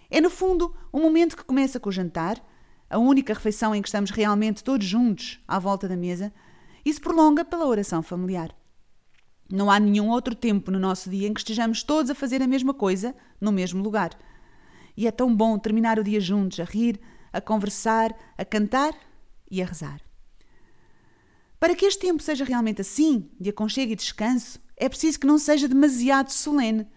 É, 0.08 0.20
no 0.20 0.30
fundo, 0.30 0.74
um 0.94 1.00
momento 1.00 1.36
que 1.36 1.44
começa 1.44 1.80
com 1.80 1.88
o 1.88 1.92
jantar, 1.92 2.40
a 2.88 2.98
única 2.98 3.34
refeição 3.34 3.74
em 3.74 3.82
que 3.82 3.88
estamos 3.88 4.10
realmente 4.10 4.62
todos 4.62 4.86
juntos 4.86 5.40
à 5.46 5.58
volta 5.58 5.88
da 5.88 5.96
mesa, 5.96 6.32
e 6.84 6.92
se 6.92 7.00
prolonga 7.00 7.44
pela 7.44 7.66
oração 7.66 8.00
familiar. 8.00 8.54
Não 9.50 9.70
há 9.70 9.80
nenhum 9.80 10.08
outro 10.08 10.36
tempo 10.36 10.70
no 10.70 10.78
nosso 10.78 11.10
dia 11.10 11.28
em 11.28 11.34
que 11.34 11.40
estejamos 11.40 11.82
todos 11.82 12.10
a 12.10 12.14
fazer 12.14 12.40
a 12.42 12.46
mesma 12.46 12.72
coisa 12.72 13.14
no 13.40 13.50
mesmo 13.50 13.82
lugar. 13.82 14.10
E 14.96 15.06
é 15.06 15.10
tão 15.10 15.34
bom 15.34 15.58
terminar 15.58 15.98
o 15.98 16.04
dia 16.04 16.20
juntos, 16.20 16.60
a 16.60 16.64
rir, 16.64 17.00
a 17.32 17.40
conversar, 17.40 18.14
a 18.38 18.44
cantar 18.44 18.94
e 19.50 19.60
a 19.60 19.66
rezar. 19.66 20.11
Para 21.62 21.76
que 21.76 21.86
este 21.86 22.00
tempo 22.00 22.20
seja 22.20 22.44
realmente 22.44 22.80
assim, 22.80 23.30
de 23.38 23.50
aconchego 23.50 23.92
e 23.92 23.94
descanso, 23.94 24.58
é 24.76 24.88
preciso 24.88 25.20
que 25.20 25.28
não 25.28 25.38
seja 25.38 25.68
demasiado 25.68 26.28
solene. 26.32 26.88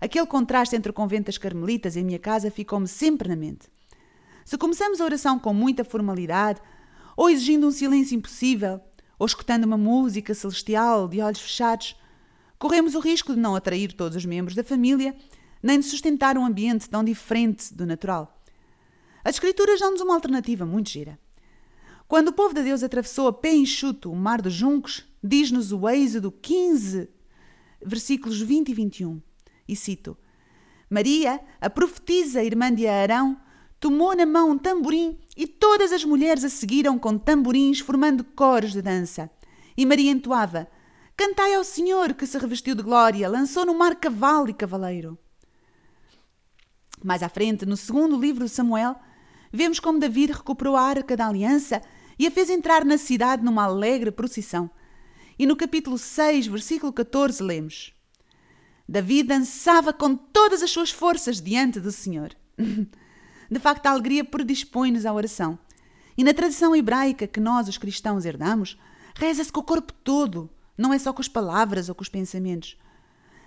Aquele 0.00 0.28
contraste 0.28 0.76
entre 0.76 0.92
o 0.92 0.94
convento 0.94 1.26
das 1.26 1.38
Carmelitas 1.38 1.96
e 1.96 1.98
a 1.98 2.04
minha 2.04 2.20
casa 2.20 2.52
ficou-me 2.52 2.86
sempre 2.86 3.28
na 3.28 3.34
mente. 3.34 3.66
Se 4.44 4.56
começamos 4.56 5.00
a 5.00 5.04
oração 5.04 5.40
com 5.40 5.52
muita 5.52 5.82
formalidade, 5.82 6.60
ou 7.16 7.28
exigindo 7.28 7.66
um 7.66 7.72
silêncio 7.72 8.14
impossível, 8.14 8.80
ou 9.18 9.26
escutando 9.26 9.64
uma 9.64 9.76
música 9.76 10.34
celestial 10.34 11.08
de 11.08 11.20
olhos 11.20 11.40
fechados, 11.40 11.96
corremos 12.60 12.94
o 12.94 13.00
risco 13.00 13.34
de 13.34 13.40
não 13.40 13.56
atrair 13.56 13.92
todos 13.92 14.16
os 14.16 14.24
membros 14.24 14.54
da 14.54 14.62
família, 14.62 15.16
nem 15.60 15.80
de 15.80 15.86
sustentar 15.86 16.38
um 16.38 16.46
ambiente 16.46 16.88
tão 16.88 17.02
diferente 17.02 17.74
do 17.74 17.84
natural. 17.84 18.40
As 19.24 19.34
Escrituras 19.34 19.80
dão-nos 19.80 20.00
uma 20.00 20.14
alternativa 20.14 20.64
muito 20.64 20.90
gira. 20.90 21.18
Quando 22.10 22.26
o 22.26 22.32
povo 22.32 22.52
de 22.52 22.64
Deus 22.64 22.82
atravessou 22.82 23.28
a 23.28 23.32
pé 23.32 23.54
enxuto 23.54 24.10
o 24.10 24.16
mar 24.16 24.42
dos 24.42 24.52
juncos, 24.52 25.06
diz-nos 25.22 25.70
o 25.70 25.88
Êxodo 25.88 26.32
15, 26.32 27.08
versículos 27.86 28.40
20 28.40 28.68
e 28.68 28.74
21, 28.74 29.22
e 29.68 29.76
cito: 29.76 30.16
Maria, 30.90 31.40
a 31.60 31.70
profetisa 31.70 32.42
irmã 32.42 32.74
de 32.74 32.88
Arão, 32.88 33.40
tomou 33.78 34.16
na 34.16 34.26
mão 34.26 34.50
um 34.50 34.58
tamborim 34.58 35.20
e 35.36 35.46
todas 35.46 35.92
as 35.92 36.04
mulheres 36.04 36.42
a 36.42 36.48
seguiram 36.48 36.98
com 36.98 37.16
tamborins, 37.16 37.78
formando 37.78 38.24
coros 38.24 38.72
de 38.72 38.82
dança. 38.82 39.30
E 39.76 39.86
Maria 39.86 40.10
entoava: 40.10 40.66
Cantai 41.16 41.54
ao 41.54 41.62
Senhor 41.62 42.14
que 42.14 42.26
se 42.26 42.36
revestiu 42.38 42.74
de 42.74 42.82
glória, 42.82 43.28
lançou 43.28 43.64
no 43.64 43.78
mar 43.78 43.94
cavalo 43.94 44.50
e 44.50 44.54
cavaleiro. 44.54 45.16
Mais 47.04 47.22
à 47.22 47.28
frente, 47.28 47.64
no 47.64 47.76
segundo 47.76 48.20
livro 48.20 48.46
de 48.46 48.50
Samuel, 48.50 48.96
vemos 49.52 49.78
como 49.78 50.00
David 50.00 50.32
recuperou 50.32 50.74
a 50.74 50.82
arca 50.82 51.16
da 51.16 51.28
aliança 51.28 51.80
e 52.20 52.26
a 52.26 52.30
fez 52.30 52.50
entrar 52.50 52.84
na 52.84 52.98
cidade 52.98 53.42
numa 53.42 53.64
alegre 53.64 54.10
procissão. 54.10 54.70
E 55.38 55.46
no 55.46 55.56
capítulo 55.56 55.96
6, 55.96 56.48
versículo 56.48 56.92
14, 56.92 57.42
lemos: 57.42 57.94
Davi 58.86 59.22
dançava 59.22 59.90
com 59.90 60.14
todas 60.14 60.62
as 60.62 60.70
suas 60.70 60.90
forças 60.90 61.40
diante 61.40 61.80
do 61.80 61.90
Senhor. 61.90 62.36
De 63.50 63.58
facto, 63.58 63.86
a 63.86 63.90
alegria 63.92 64.22
predispõe-nos 64.22 65.06
à 65.06 65.14
oração. 65.14 65.58
E 66.14 66.22
na 66.22 66.34
tradição 66.34 66.76
hebraica 66.76 67.26
que 67.26 67.40
nós, 67.40 67.68
os 67.68 67.78
cristãos, 67.78 68.26
herdamos, 68.26 68.78
reza-se 69.14 69.50
com 69.50 69.60
o 69.60 69.64
corpo 69.64 69.94
todo, 70.04 70.50
não 70.76 70.92
é 70.92 70.98
só 70.98 71.14
com 71.14 71.22
as 71.22 71.28
palavras 71.28 71.88
ou 71.88 71.94
com 71.94 72.02
os 72.02 72.10
pensamentos. 72.10 72.76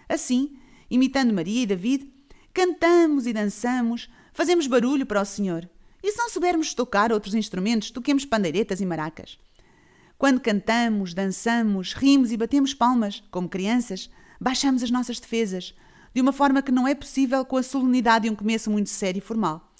Assim, 0.09 0.57
imitando 0.89 1.31
Maria 1.31 1.61
e 1.61 1.67
David, 1.67 2.11
cantamos 2.51 3.27
e 3.27 3.33
dançamos, 3.33 4.09
fazemos 4.33 4.65
barulho 4.65 5.05
para 5.05 5.21
o 5.21 5.25
Senhor. 5.25 5.69
E 6.03 6.11
se 6.11 6.17
não 6.17 6.29
soubermos 6.29 6.73
tocar 6.73 7.13
outros 7.13 7.33
instrumentos, 7.33 7.89
toquemos 7.89 8.25
pandeiretas 8.25 8.81
e 8.81 8.85
maracas. 8.85 9.39
Quando 10.17 10.41
cantamos, 10.41 11.13
dançamos, 11.13 11.93
rimos 11.93 12.31
e 12.33 12.37
batemos 12.37 12.73
palmas, 12.73 13.23
como 13.31 13.47
crianças, 13.47 14.09
baixamos 14.39 14.83
as 14.83 14.91
nossas 14.91 15.17
defesas, 15.17 15.73
de 16.13 16.19
uma 16.19 16.33
forma 16.33 16.61
que 16.61 16.71
não 16.71 16.85
é 16.85 16.93
possível 16.93 17.43
com 17.45 17.55
a 17.55 17.63
solenidade 17.63 18.23
de 18.23 18.29
um 18.29 18.35
começo 18.35 18.69
muito 18.69 18.89
sério 18.89 19.19
e 19.19 19.21
formal. 19.21 19.73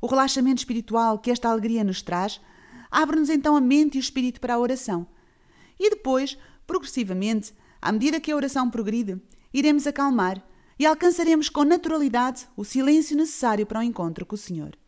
O 0.00 0.06
relaxamento 0.06 0.60
espiritual 0.60 1.18
que 1.18 1.30
esta 1.30 1.48
alegria 1.48 1.82
nos 1.82 2.02
traz 2.02 2.40
abre-nos 2.90 3.28
então 3.28 3.56
a 3.56 3.60
mente 3.60 3.96
e 3.96 3.98
o 3.98 4.00
espírito 4.00 4.40
para 4.40 4.54
a 4.54 4.58
oração. 4.58 5.06
E 5.78 5.90
depois, 5.90 6.38
progressivamente, 6.66 7.52
à 7.82 7.90
medida 7.90 8.20
que 8.20 8.30
a 8.30 8.36
oração 8.36 8.70
progride, 8.70 9.20
iremos 9.52 9.86
acalmar 9.88 10.40
e 10.78 10.86
alcançaremos 10.86 11.48
com 11.48 11.64
naturalidade 11.64 12.46
o 12.56 12.64
silêncio 12.64 13.16
necessário 13.16 13.66
para 13.66 13.80
o 13.80 13.82
encontro 13.82 14.24
com 14.24 14.36
o 14.36 14.38
Senhor. 14.38 14.78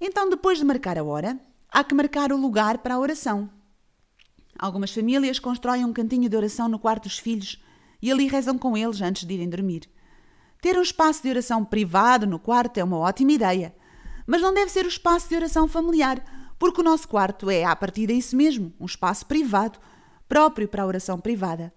Então, 0.00 0.28
depois 0.28 0.58
de 0.58 0.64
marcar 0.64 0.98
a 0.98 1.04
hora, 1.04 1.38
há 1.70 1.82
que 1.82 1.94
marcar 1.94 2.32
o 2.32 2.36
lugar 2.36 2.78
para 2.78 2.94
a 2.94 2.98
oração. 2.98 3.50
Algumas 4.58 4.92
famílias 4.92 5.38
constroem 5.38 5.84
um 5.84 5.92
cantinho 5.92 6.28
de 6.28 6.36
oração 6.36 6.68
no 6.68 6.78
quarto 6.78 7.04
dos 7.04 7.18
filhos 7.18 7.62
e 8.00 8.10
ali 8.10 8.26
rezam 8.26 8.58
com 8.58 8.76
eles 8.76 9.00
antes 9.00 9.24
de 9.24 9.34
irem 9.34 9.48
dormir. 9.48 9.88
Ter 10.60 10.78
um 10.78 10.82
espaço 10.82 11.22
de 11.22 11.28
oração 11.28 11.64
privado 11.64 12.26
no 12.26 12.38
quarto 12.38 12.78
é 12.78 12.84
uma 12.84 12.98
ótima 12.98 13.32
ideia, 13.32 13.74
mas 14.26 14.42
não 14.42 14.52
deve 14.52 14.70
ser 14.70 14.84
o 14.84 14.88
espaço 14.88 15.28
de 15.28 15.36
oração 15.36 15.68
familiar, 15.68 16.22
porque 16.58 16.80
o 16.80 16.84
nosso 16.84 17.08
quarto 17.08 17.50
é, 17.50 17.64
a 17.64 17.76
partir 17.76 18.10
isso 18.10 18.36
mesmo, 18.36 18.72
um 18.80 18.86
espaço 18.86 19.26
privado, 19.26 19.78
próprio 20.28 20.68
para 20.68 20.82
a 20.82 20.86
oração 20.86 21.20
privada. 21.20 21.72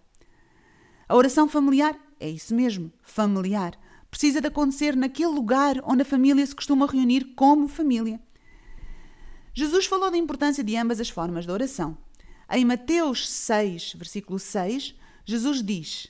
A 1.07 1.15
oração 1.15 1.47
familiar 1.47 1.95
é 2.19 2.29
isso 2.29 2.55
mesmo, 2.55 2.91
familiar. 3.01 3.73
Precisa 4.09 4.41
de 4.41 4.47
acontecer 4.47 4.95
naquele 4.95 5.29
lugar 5.29 5.81
onde 5.83 6.01
a 6.01 6.05
família 6.05 6.45
se 6.45 6.55
costuma 6.55 6.87
reunir 6.87 7.33
como 7.35 7.67
família. 7.67 8.19
Jesus 9.53 9.85
falou 9.85 10.09
da 10.09 10.17
importância 10.17 10.63
de 10.63 10.75
ambas 10.75 10.99
as 10.99 11.09
formas 11.09 11.45
de 11.45 11.51
oração. 11.51 11.97
Em 12.51 12.65
Mateus 12.65 13.29
6, 13.29 13.93
versículo 13.93 14.39
6, 14.39 14.95
Jesus 15.25 15.61
diz: 15.61 16.07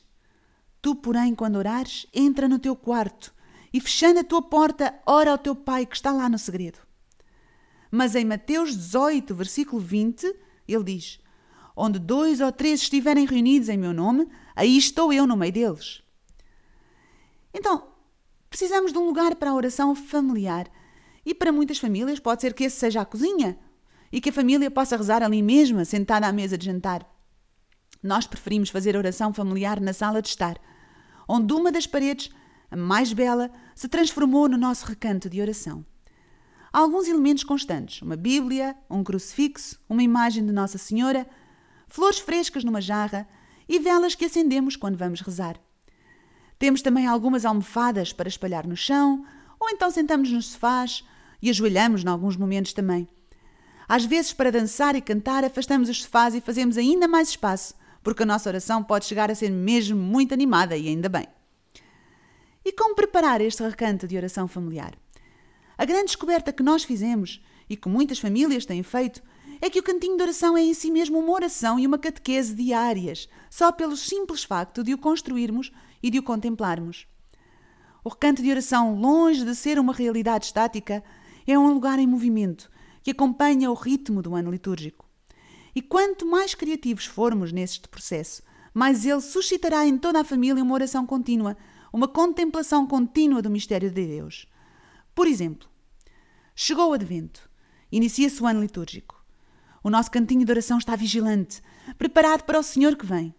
Tu, 0.82 0.96
porém, 0.96 1.36
quando 1.36 1.58
orares, 1.58 2.08
entra 2.14 2.48
no 2.48 2.58
teu 2.58 2.76
quarto 2.76 3.34
e, 3.74 3.82
fechando 3.82 4.20
a 4.20 4.24
tua 4.24 4.42
porta, 4.42 4.98
ora 5.06 5.32
ao 5.32 5.38
teu 5.38 5.56
pai 5.56 5.86
que 5.86 5.96
está 5.96 6.12
lá 6.12 6.30
no 6.30 6.40
segredo. 6.40 6.80
Mas 7.92 8.16
em 8.16 8.24
Mateus 8.24 8.76
18, 8.76 9.36
versículo 9.36 9.82
20, 9.82 10.34
ele 10.68 10.84
diz: 10.84 11.20
Onde 11.76 12.00
dois 12.00 12.40
ou 12.40 12.52
três 12.52 12.82
estiverem 12.82 13.26
reunidos 13.26 13.68
em 13.68 13.78
meu 13.78 13.92
nome, 13.92 14.28
aí 14.56 14.78
estou 14.78 15.12
eu 15.12 15.28
no 15.28 15.36
meio 15.36 15.52
deles. 15.52 16.02
Então, 17.54 17.89
precisamos 18.50 18.92
de 18.92 18.98
um 18.98 19.06
lugar 19.06 19.36
para 19.36 19.52
a 19.52 19.56
oração 19.56 19.94
familiar. 19.96 20.68
E 21.26 21.34
para 21.34 21.52
muitas 21.52 21.78
famílias 21.78 22.20
pode 22.20 22.42
ser 22.42 22.54
que 22.54 22.64
esse 22.64 22.78
seja 22.78 23.02
a 23.02 23.06
cozinha 23.06 23.58
e 24.12 24.20
que 24.20 24.30
a 24.30 24.34
família 24.34 24.72
possa 24.72 24.98
rezar 24.98 25.22
ali 25.22 25.42
mesmo, 25.42 25.84
sentada 25.86 26.28
à 26.28 26.32
mesa 26.32 26.58
de 26.58 26.66
jantar. 26.66 27.06
Nós 28.02 28.26
preferimos 28.26 28.70
fazer 28.70 28.96
oração 28.96 29.34
familiar 29.34 29.80
na 29.80 29.94
sala 29.94 30.22
de 30.22 30.30
estar, 30.30 30.58
onde 31.28 31.54
uma 31.54 31.72
das 31.72 31.86
paredes, 31.86 32.32
a 32.72 32.76
mais 32.76 33.14
bela, 33.14 33.52
se 33.76 33.88
transformou 33.88 34.48
no 34.50 34.58
nosso 34.58 34.86
recanto 34.86 35.30
de 35.30 35.42
oração. 35.42 35.86
Há 36.72 36.80
alguns 36.80 37.08
elementos 37.08 37.44
constantes: 37.44 38.02
uma 38.02 38.16
Bíblia, 38.16 38.76
um 38.90 39.04
crucifixo, 39.04 39.80
uma 39.88 40.02
imagem 40.02 40.46
de 40.46 40.52
Nossa 40.52 40.78
Senhora, 40.78 41.28
flores 41.88 42.20
frescas 42.20 42.64
numa 42.64 42.82
jarra 42.82 43.28
e 43.68 43.80
velas 43.80 44.16
que 44.16 44.26
acendemos 44.26 44.76
quando 44.76 44.98
vamos 44.98 45.22
rezar. 45.22 45.60
Temos 46.60 46.82
também 46.82 47.08
algumas 47.08 47.46
almofadas 47.46 48.12
para 48.12 48.28
espalhar 48.28 48.68
no 48.68 48.76
chão, 48.76 49.26
ou 49.58 49.70
então 49.70 49.90
sentamos 49.90 50.30
nos 50.30 50.48
sofás 50.48 51.06
e 51.42 51.50
ajoelhamos 51.50 52.04
em 52.04 52.08
alguns 52.08 52.36
momentos 52.36 52.74
também. 52.74 53.08
Às 53.88 54.04
vezes, 54.04 54.34
para 54.34 54.52
dançar 54.52 54.94
e 54.94 55.02
cantar, 55.02 55.46
afastamos 55.46 55.88
os 55.88 56.04
sofás 56.04 56.36
e 56.36 56.42
fazemos 56.42 56.78
ainda 56.78 57.08
mais 57.08 57.30
espaço, 57.30 57.74
porque 58.04 58.24
a 58.24 58.26
nossa 58.26 58.50
oração 58.50 58.84
pode 58.84 59.06
chegar 59.06 59.32
a 59.32 59.36
ser 59.36 59.50
mesmo 59.50 59.98
muito 59.98 60.34
animada 60.34 60.76
e 60.76 60.90
ainda 60.90 61.08
bem. 61.08 61.28
E 62.64 62.74
como 62.74 62.94
preparar 62.94 63.40
este 63.40 63.64
recanto 63.64 64.06
de 64.06 64.18
oração 64.18 64.48
familiar? 64.48 64.94
A 65.78 65.86
grande 65.86 66.08
descoberta 66.08 66.52
que 66.52 66.62
nós 66.62 66.84
fizemos 66.84 67.42
e 67.70 67.78
que 67.78 67.88
muitas 67.88 68.20
famílias 68.20 68.66
têm 68.66 68.84
feito 68.84 69.24
é 69.62 69.70
que 69.70 69.80
o 69.80 69.84
cantinho 69.84 70.18
de 70.18 70.24
oração 70.24 70.58
é 70.58 70.62
em 70.62 70.74
si 70.74 70.92
mesmo 70.92 71.18
uma 71.20 71.32
oração 71.32 71.80
e 71.80 71.88
uma 71.88 71.98
catequese 71.98 72.54
diárias, 72.54 73.30
só 73.50 73.72
pelo 73.72 73.96
simples 73.96 74.44
facto 74.44 74.84
de 74.84 74.94
o 74.94 74.98
construirmos 74.98 75.72
e 76.02 76.10
de 76.10 76.20
o 76.20 76.24
contemplarmos. 76.24 77.08
O 78.04 78.10
recanto 78.10 78.42
de 78.42 78.50
oração, 78.50 79.00
longe 79.00 79.44
de 79.44 79.56
ser 79.56 79.78
uma 79.78 79.94
realidade 79.94 80.46
estática, 80.46 81.04
é 81.46 81.58
um 81.58 81.74
lugar 81.74 82.00
em 82.00 82.08
movimento 82.08 82.70
que 83.04 83.12
acompanha 83.12 83.72
o 83.72 83.74
ritmo 83.74 84.22
do 84.22 84.36
ano 84.36 84.52
litúrgico. 84.52 85.06
E 85.76 85.82
quanto 85.82 86.26
mais 86.26 86.56
criativos 86.56 87.06
formos 87.06 87.52
neste 87.52 87.88
processo, 87.88 88.42
mais 88.74 89.06
ele 89.06 89.22
suscitará 89.22 89.86
em 89.86 89.98
toda 89.98 90.22
a 90.22 90.24
família 90.24 90.64
uma 90.64 90.74
oração 90.74 91.06
contínua, 91.06 91.58
uma 91.92 92.08
contemplação 92.08 92.88
contínua 92.88 93.42
do 93.42 93.50
mistério 93.50 93.90
de 93.90 94.06
Deus. 94.06 94.48
Por 95.14 95.28
exemplo, 95.28 95.68
chegou 96.56 96.90
o 96.90 96.94
Advento, 96.94 97.50
inicia-se 97.92 98.42
o 98.42 98.48
ano 98.48 98.62
litúrgico. 98.62 99.24
O 99.84 99.90
nosso 99.90 100.12
cantinho 100.12 100.46
de 100.46 100.52
oração 100.52 100.78
está 100.78 100.96
vigilante, 100.96 101.62
preparado 101.98 102.44
para 102.44 102.60
o 102.60 102.64
Senhor 102.64 102.96
que 102.96 103.06
vem. 103.06 103.34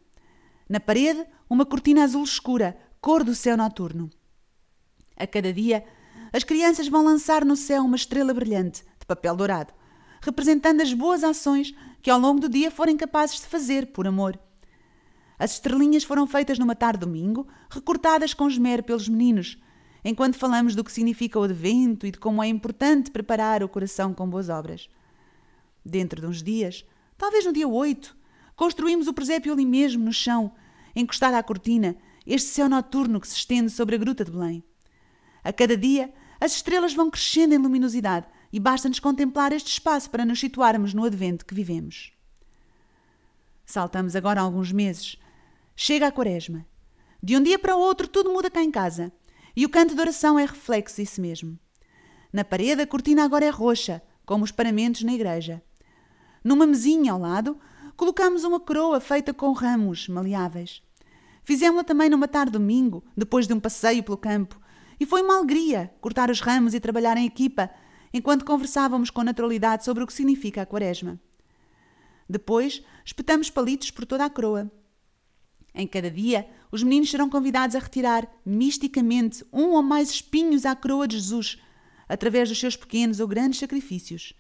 Na 0.69 0.81
parede, 0.81 1.25
uma 1.51 1.67
cortina 1.67 2.05
azul 2.05 2.23
escura, 2.23 2.79
cor 3.01 3.25
do 3.25 3.35
céu 3.35 3.57
noturno. 3.57 4.09
A 5.17 5.27
cada 5.27 5.53
dia, 5.53 5.85
as 6.33 6.45
crianças 6.45 6.87
vão 6.87 7.05
lançar 7.05 7.45
no 7.45 7.57
céu 7.57 7.83
uma 7.83 7.97
estrela 7.97 8.33
brilhante, 8.33 8.85
de 9.01 9.05
papel 9.05 9.35
dourado, 9.35 9.75
representando 10.23 10.81
as 10.81 10.95
boas 10.95 11.25
ações 11.25 11.75
que 12.01 12.09
ao 12.09 12.21
longo 12.21 12.39
do 12.39 12.49
dia 12.49 12.71
forem 12.71 12.97
capazes 12.97 13.41
de 13.41 13.47
fazer 13.47 13.89
por 13.89 14.07
amor. 14.07 14.39
As 15.41 15.55
estrelinhas 15.55 16.05
foram 16.05 16.25
feitas 16.25 16.57
numa 16.57 16.77
tarde 16.77 17.01
domingo, 17.01 17.49
recortadas 17.69 18.33
com 18.33 18.47
esmero 18.47 18.85
pelos 18.85 19.09
meninos, 19.09 19.59
enquanto 20.05 20.39
falamos 20.39 20.77
do 20.77 20.85
que 20.85 20.93
significa 20.93 21.41
o 21.41 21.43
advento 21.43 22.07
e 22.07 22.13
de 22.13 22.19
como 22.19 22.43
é 22.43 22.47
importante 22.47 23.11
preparar 23.11 23.65
o 23.65 23.69
coração 23.69 24.15
com 24.15 24.31
boas 24.31 24.49
obras. 24.49 24.89
Dentro 25.85 26.21
de 26.21 26.29
uns 26.29 26.45
dias, 26.45 26.85
talvez 27.19 27.45
no 27.45 27.53
dia 27.53 27.67
8, 27.67 28.17
construímos 28.55 29.09
o 29.09 29.13
presépio 29.13 29.53
ali 29.53 29.67
mesmo, 29.67 30.05
no 30.05 30.13
chão, 30.13 30.53
encostado 30.95 31.35
à 31.35 31.43
cortina, 31.43 31.97
este 32.27 32.49
céu 32.49 32.69
noturno 32.69 33.21
que 33.21 33.29
se 33.29 33.37
estende 33.37 33.71
sobre 33.71 33.97
a 33.97 33.99
gruta 33.99 34.25
de 34.25 34.31
Belém. 34.31 34.63
A 35.43 35.53
cada 35.53 35.77
dia, 35.77 36.13
as 36.41 36.53
estrelas 36.53 36.95
vão 36.95 37.11
crescendo 37.11 37.55
em 37.55 37.59
luminosidade 37.59 38.27
e 38.53 38.59
basta-nos 38.59 38.99
contemplar 38.99 39.53
este 39.53 39.69
espaço 39.69 40.11
para 40.11 40.25
nos 40.25 40.41
situarmos 40.41 40.95
no 40.95 41.05
advento 41.05 41.47
que 41.47 41.55
vivemos. 41.55 42.13
Saltamos 43.65 44.17
agora 44.17 44.41
alguns 44.41 44.73
meses. 44.73 45.17
Chega 45.77 46.09
a 46.09 46.13
quaresma. 46.13 46.67
De 47.23 47.37
um 47.37 47.43
dia 47.43 47.59
para 47.59 47.77
o 47.77 47.81
outro 47.81 48.09
tudo 48.09 48.33
muda 48.33 48.51
cá 48.51 48.63
em 48.63 48.71
casa. 48.71 49.13
E 49.55 49.65
o 49.65 49.69
canto 49.69 49.95
de 49.95 50.01
oração 50.01 50.39
é 50.39 50.45
reflexo 50.45 50.97
disso 50.97 51.21
mesmo. 51.21 51.59
Na 52.33 52.45
parede 52.45 52.83
a 52.83 52.87
cortina 52.87 53.25
agora 53.25 53.45
é 53.45 53.51
roxa, 53.51 54.03
como 54.25 54.45
os 54.45 54.51
paramentos 54.51 55.03
na 55.03 55.13
igreja. 55.13 55.63
Numa 56.43 56.67
mesinha 56.67 57.13
ao 57.13 57.19
lado, 57.19 57.59
colocamos 57.97 58.45
uma 58.45 58.61
coroa 58.61 59.01
feita 59.01 59.33
com 59.33 59.53
ramos 59.53 60.09
maleáveis. 60.09 60.83
Fizemos-la 61.43 61.85
também 61.85 62.09
numa 62.09 62.29
tarde 62.29 62.53
domingo, 62.53 63.05
depois 63.17 63.47
de 63.47 63.55
um 63.55 63.61
passeio 63.61 64.03
pelo 64.03 64.17
campo, 64.17 64.61
e 64.99 65.07
foi 65.07 65.23
uma 65.23 65.37
alegria 65.37 65.93
cortar 66.01 66.31
os 66.31 66.41
ramos 66.41 66.75
e 66.75 66.81
trabalhar 66.81 67.17
em 67.17 67.27
equipa, 67.27 67.71
enquanto 68.13 68.45
conversávamos 68.45 69.11
com 69.11 69.23
naturalidade 69.23 69.85
sobre 69.85 70.05
o 70.05 70.07
que 70.07 70.13
significa 70.13 70.63
a 70.63 70.67
quaresma. 70.67 71.19
Depois, 72.29 72.83
espetamos 73.05 73.51
palitos 73.51 73.91
por 73.91 74.05
toda 74.05 74.25
a 74.25 74.31
coroa. 74.31 74.71
Em 75.75 75.87
cada 75.87 76.11
dia, 76.11 76.49
os 76.71 76.83
meninos 76.83 77.11
serão 77.11 77.29
convidados 77.29 77.75
a 77.75 77.79
retirar, 77.79 78.29
misticamente, 78.45 79.45
um 79.53 79.71
ou 79.71 79.83
mais 79.83 80.11
espinhos 80.11 80.67
à 80.67 80.77
coroa 80.77 81.09
de 81.09 81.17
Jesus, 81.17 81.61
através 82.09 82.49
dos 82.49 82.59
seus 82.59 82.77
pequenos 82.77 83.21
ou 83.21 83.27
grandes 83.27 83.59
sacrifícios. 83.59 84.35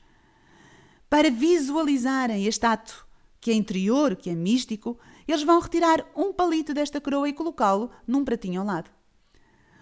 Para 1.09 1.31
visualizarem 1.31 2.47
este 2.47 2.67
ato, 2.67 3.07
que 3.41 3.51
é 3.51 3.55
interior, 3.55 4.15
que 4.17 4.29
é 4.29 4.35
místico, 4.35 4.99
eles 5.27 5.43
vão 5.43 5.61
retirar 5.61 6.05
um 6.15 6.33
palito 6.33 6.75
desta 6.75 7.01
coroa 7.01 7.29
e 7.29 7.33
colocá-lo 7.33 7.91
num 8.07 8.25
pratinho 8.25 8.61
ao 8.61 8.67
lado. 8.67 8.91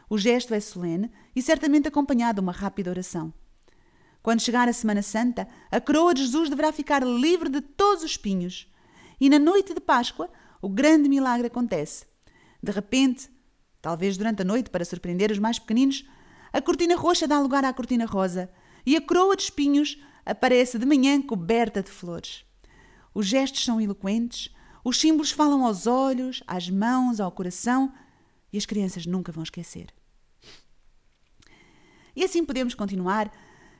O 0.08 0.16
gesto 0.16 0.54
é 0.54 0.60
solene 0.60 1.10
e 1.34 1.42
certamente 1.42 1.88
acompanhado 1.88 2.36
de 2.36 2.40
uma 2.40 2.52
rápida 2.52 2.90
oração. 2.90 3.32
Quando 4.22 4.40
chegar 4.40 4.68
a 4.68 4.72
Semana 4.72 5.02
Santa, 5.02 5.48
a 5.70 5.80
coroa 5.80 6.14
de 6.14 6.22
Jesus 6.22 6.48
deverá 6.48 6.72
ficar 6.72 7.02
livre 7.02 7.48
de 7.48 7.60
todos 7.60 8.04
os 8.04 8.10
espinhos. 8.12 8.70
E 9.20 9.28
na 9.28 9.38
noite 9.38 9.74
de 9.74 9.80
Páscoa, 9.80 10.30
o 10.62 10.68
grande 10.68 11.08
milagre 11.08 11.48
acontece. 11.48 12.06
De 12.62 12.72
repente, 12.72 13.28
talvez 13.80 14.16
durante 14.16 14.42
a 14.42 14.44
noite 14.44 14.70
para 14.70 14.84
surpreender 14.84 15.30
os 15.30 15.38
mais 15.38 15.58
pequeninos, 15.58 16.06
a 16.52 16.60
cortina 16.60 16.96
roxa 16.96 17.26
dá 17.26 17.38
lugar 17.40 17.64
à 17.64 17.72
cortina 17.72 18.06
rosa 18.06 18.50
e 18.86 18.96
a 18.96 19.00
coroa 19.00 19.36
de 19.36 19.42
espinhos 19.42 20.00
aparece 20.24 20.78
de 20.78 20.86
manhã 20.86 21.20
coberta 21.20 21.82
de 21.82 21.90
flores. 21.90 22.47
Os 23.18 23.26
gestos 23.26 23.64
são 23.64 23.80
eloquentes, 23.80 24.48
os 24.84 25.00
símbolos 25.00 25.32
falam 25.32 25.66
aos 25.66 25.88
olhos, 25.88 26.40
às 26.46 26.70
mãos, 26.70 27.18
ao 27.18 27.32
coração 27.32 27.92
e 28.52 28.56
as 28.56 28.64
crianças 28.64 29.06
nunca 29.06 29.32
vão 29.32 29.42
esquecer. 29.42 29.92
E 32.14 32.22
assim 32.22 32.44
podemos 32.44 32.76
continuar, 32.76 33.28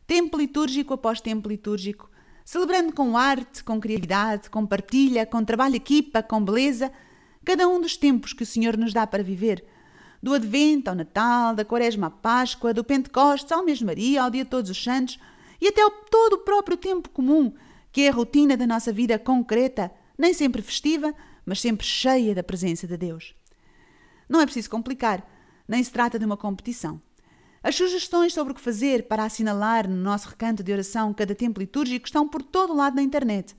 tempo 0.09 0.37
litúrgico 0.37 0.93
após 0.93 1.21
tempo 1.21 1.49
litúrgico, 1.49 2.11
celebrando 2.45 2.93
com 2.93 3.17
arte, 3.17 3.63
com 3.63 3.81
criatividade, 3.81 4.51
com 4.51 4.67
partilha, 4.67 5.25
com 5.25 5.45
trabalho 5.45 5.77
equipa, 5.77 6.21
com 6.21 6.45
beleza, 6.45 6.91
cada 7.45 7.69
um 7.69 7.81
dos 7.81 7.97
tempos 7.97 8.33
que 8.33 8.43
o 8.43 8.47
Senhor 8.47 8.77
nos 8.77 8.93
dá 8.93 9.07
para 9.07 9.23
viver, 9.23 9.65
do 10.21 10.35
Advento 10.35 10.91
ao 10.91 10.97
Natal, 10.97 11.55
da 11.55 11.65
Quaresma 11.65 12.09
à 12.09 12.11
Páscoa, 12.11 12.75
do 12.75 12.83
Pentecostes 12.83 13.53
ao 13.53 13.65
Mês 13.65 13.81
Maria, 13.81 14.25
ao 14.25 14.31
Dia 14.31 14.45
Todos 14.45 14.69
os 14.69 14.83
Santos 14.83 15.17
e 15.61 15.69
até 15.69 15.81
ao 15.81 15.93
todo 16.11 16.33
o 16.33 16.45
próprio 16.45 16.77
tempo 16.77 17.09
comum, 17.11 17.55
que 17.93 18.03
é 18.03 18.09
a 18.09 18.13
rotina 18.13 18.57
da 18.57 18.67
nossa 18.67 18.93
vida 18.93 19.19
concreta, 19.19 19.91
nem 20.17 20.33
sempre 20.33 20.63
festiva, 20.63 21.15
mas 21.45 21.61
sempre 21.61 21.87
cheia 21.87 22.35
da 22.35 22.43
presença 22.43 22.87
de 22.87 22.97
Deus. 22.97 23.35
Não 24.29 24.41
é 24.41 24.45
preciso 24.45 24.69
complicar, 24.69 25.27
nem 25.67 25.83
se 25.83 25.91
trata 25.91 26.19
de 26.19 26.25
uma 26.25 26.37
competição. 26.37 27.01
As 27.63 27.75
sugestões 27.75 28.33
sobre 28.33 28.53
o 28.53 28.55
que 28.55 28.61
fazer 28.61 29.09
para 29.09 29.25
assinalar 29.25 29.89
no 29.89 29.97
nosso 29.97 30.29
recanto 30.29 30.63
de 30.63 30.73
oração 30.73 31.13
cada 31.13 31.35
tempo 31.35 31.61
litúrgico 31.61 32.07
estão 32.07 32.29
por 32.29 32.43
todo 32.43 32.73
o 32.73 32.77
lado 32.77 32.97
na 32.97 33.03
internet. 33.03 33.57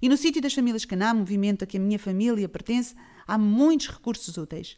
E 0.00 0.08
no 0.08 0.16
sítio 0.16 0.40
das 0.40 0.54
Famílias 0.54 0.84
Caná, 0.84 1.12
movimento 1.12 1.64
a 1.64 1.66
que 1.66 1.76
a 1.76 1.80
minha 1.80 1.98
família 1.98 2.48
pertence, 2.48 2.94
há 3.26 3.36
muitos 3.38 3.88
recursos 3.88 4.36
úteis. 4.36 4.76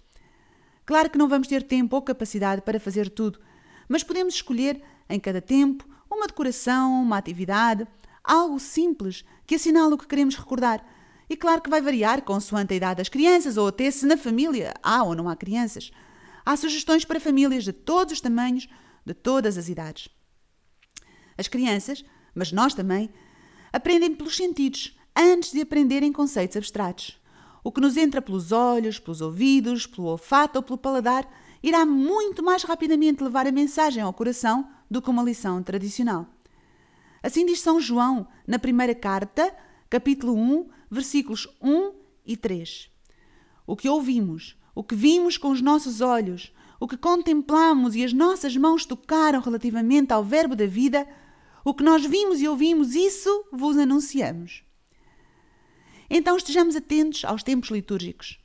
Claro 0.87 1.11
que 1.11 1.19
não 1.19 1.29
vamos 1.29 1.49
ter 1.49 1.63
tempo 1.63 1.97
ou 1.97 2.03
capacidade 2.03 2.63
para 2.63 2.81
fazer 2.81 3.09
tudo, 3.09 3.41
mas 3.89 4.03
podemos 4.03 4.35
escolher, 4.35 4.83
em 5.09 5.19
cada 5.19 5.41
tempo, 5.41 5.89
uma 6.11 6.27
decoração, 6.27 7.03
uma 7.03 7.17
atividade, 7.17 7.87
algo 8.25 8.59
simples 8.59 9.25
que 9.47 9.57
assinala 9.57 9.95
o 9.95 9.99
que 9.99 10.07
queremos 10.07 10.35
recordar. 10.35 10.85
E 11.29 11.37
claro 11.37 11.61
que 11.61 11.71
vai 11.71 11.81
variar 11.81 12.23
consoante 12.23 12.73
a 12.73 12.77
idade 12.77 12.99
das 12.99 13.09
crianças 13.09 13.57
ou 13.57 13.69
até 13.69 13.91
se 13.91 14.07
na 14.07 14.17
família 14.17 14.75
há 14.83 15.03
ou 15.05 15.15
não 15.15 15.29
há 15.29 15.37
crianças. 15.37 15.91
Há 16.45 16.57
sugestões 16.57 17.05
para 17.05 17.21
famílias 17.21 17.65
de 17.65 17.73
todos 17.73 18.15
os 18.15 18.21
tamanhos, 18.21 18.69
de 19.05 19.15
todas 19.15 19.59
as 19.59 19.69
idades. 19.69 20.09
As 21.37 21.49
crianças, 21.49 22.05
mas 22.35 22.53
nós 22.53 22.75
também, 22.75 23.11
aprendem 23.73 24.15
pelos 24.15 24.37
sentidos 24.37 24.97
antes 25.17 25.53
de 25.53 25.61
aprenderem 25.61 26.13
conceitos 26.13 26.57
abstratos. 26.57 27.21
O 27.63 27.73
que 27.73 27.81
nos 27.81 27.97
entra 27.97 28.21
pelos 28.21 28.53
olhos, 28.53 28.99
pelos 28.99 29.21
ouvidos, 29.21 29.87
pelo 29.87 30.09
olfato 30.09 30.59
ou 30.59 30.63
pelo 30.63 30.79
paladar 30.79 31.27
irá 31.63 31.87
muito 31.87 32.43
mais 32.43 32.63
rapidamente 32.63 33.25
levar 33.25 33.47
a 33.47 33.53
mensagem 33.53 34.03
ao 34.03 34.13
coração 34.13 34.69
do 34.91 35.01
que 35.01 35.09
uma 35.09 35.23
lição 35.23 35.63
tradicional. 35.63 36.34
Assim 37.25 37.47
diz 37.47 37.61
São 37.61 37.81
João 37.81 38.29
na 38.47 38.59
primeira 38.59 38.95
carta, 38.95 39.51
capítulo 39.89 40.35
1, 40.35 40.69
versículos 40.91 41.49
1 41.59 41.95
e 42.27 42.37
3. 42.37 42.91
O 43.67 43.75
que 43.75 43.89
ouvimos, 43.89 44.59
o 44.75 44.85
que 44.85 44.95
vimos 44.95 45.39
com 45.39 45.49
os 45.51 45.63
nossos 45.63 46.03
olhos, 46.03 46.53
o 46.79 46.87
que 46.87 46.99
contemplamos 46.99 47.97
e 47.97 48.05
as 48.05 48.13
nossas 48.13 48.55
mãos 48.59 48.85
tocaram 48.85 49.41
relativamente 49.41 50.13
ao 50.13 50.23
Verbo 50.23 50.55
da 50.55 50.67
vida, 50.67 51.09
o 51.65 51.73
que 51.73 51.83
nós 51.83 52.05
vimos 52.05 52.43
e 52.43 52.47
ouvimos, 52.47 52.95
isso 52.95 53.47
vos 53.51 53.79
anunciamos. 53.79 54.63
Então 56.11 56.37
estejamos 56.37 56.77
atentos 56.77 57.25
aos 57.25 57.43
tempos 57.43 57.71
litúrgicos, 57.71 58.39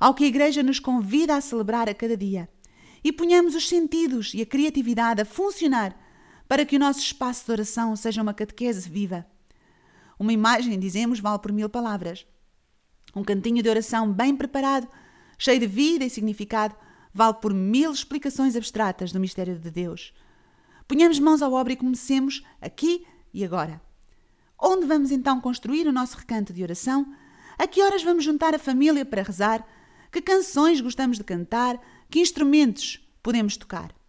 ao 0.00 0.14
que 0.14 0.24
a 0.24 0.28
Igreja 0.28 0.62
nos 0.62 0.80
convida 0.80 1.36
a 1.36 1.42
celebrar 1.42 1.86
a 1.86 1.92
cada 1.92 2.16
dia, 2.16 2.48
e 3.04 3.12
ponhamos 3.12 3.54
os 3.54 3.68
sentidos 3.68 4.32
e 4.32 4.40
a 4.40 4.46
criatividade 4.46 5.20
a 5.20 5.26
funcionar 5.26 5.94
para 6.52 6.66
que 6.66 6.76
o 6.76 6.78
nosso 6.78 7.00
espaço 7.00 7.46
de 7.46 7.52
oração 7.52 7.96
seja 7.96 8.20
uma 8.20 8.34
catequese 8.34 8.86
viva. 8.86 9.24
Uma 10.18 10.34
imagem, 10.34 10.78
dizemos, 10.78 11.18
vale 11.18 11.38
por 11.38 11.50
mil 11.50 11.66
palavras. 11.66 12.26
Um 13.16 13.24
cantinho 13.24 13.62
de 13.62 13.70
oração 13.70 14.12
bem 14.12 14.36
preparado, 14.36 14.86
cheio 15.38 15.58
de 15.58 15.66
vida 15.66 16.04
e 16.04 16.10
significado, 16.10 16.76
vale 17.10 17.32
por 17.40 17.54
mil 17.54 17.90
explicações 17.90 18.54
abstratas 18.54 19.12
do 19.12 19.18
mistério 19.18 19.58
de 19.58 19.70
Deus. 19.70 20.12
Ponhamos 20.86 21.18
mãos 21.18 21.40
à 21.40 21.48
obra 21.48 21.72
e 21.72 21.76
comecemos 21.76 22.42
aqui 22.60 23.06
e 23.32 23.42
agora. 23.46 23.80
Onde 24.60 24.84
vamos 24.84 25.10
então 25.10 25.40
construir 25.40 25.86
o 25.86 25.92
nosso 25.92 26.18
recanto 26.18 26.52
de 26.52 26.62
oração? 26.62 27.14
A 27.58 27.66
que 27.66 27.82
horas 27.82 28.02
vamos 28.02 28.24
juntar 28.24 28.54
a 28.54 28.58
família 28.58 29.06
para 29.06 29.22
rezar? 29.22 29.66
Que 30.12 30.20
canções 30.20 30.82
gostamos 30.82 31.16
de 31.16 31.24
cantar? 31.24 31.80
Que 32.10 32.20
instrumentos 32.20 33.00
podemos 33.22 33.56
tocar? 33.56 34.01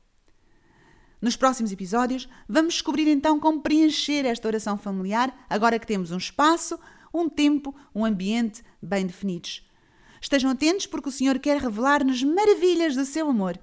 Nos 1.23 1.37
próximos 1.37 1.71
episódios, 1.71 2.27
vamos 2.49 2.73
descobrir 2.73 3.07
então 3.07 3.39
como 3.39 3.61
preencher 3.61 4.25
esta 4.25 4.45
oração 4.45 4.77
familiar 4.77 5.33
agora 5.49 5.79
que 5.79 5.87
temos 5.87 6.11
um 6.11 6.17
espaço, 6.17 6.77
um 7.13 7.29
tempo, 7.29 7.73
um 7.95 8.03
ambiente 8.03 8.61
bem 8.81 9.05
definidos. 9.07 9.65
Estejam 10.19 10.51
atentos 10.51 10.85
porque 10.85 11.07
o 11.07 11.11
Senhor 11.13 11.39
quer 11.39 11.61
revelar-nos 11.61 12.21
maravilhas 12.23 12.97
do 12.97 13.05
seu 13.05 13.29
amor. 13.29 13.57